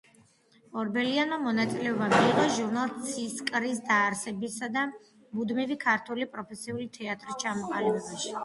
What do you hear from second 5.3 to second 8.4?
მუდმივი ქართული პროფესიული თეატრის ჩამოყალიბებაში.